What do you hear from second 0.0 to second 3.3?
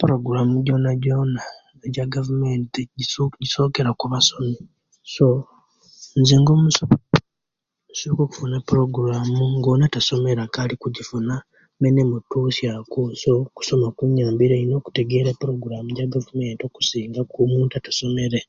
Programu jonajona jagavumenti giso